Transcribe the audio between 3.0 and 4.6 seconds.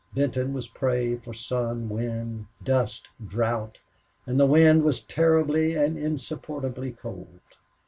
drought, and the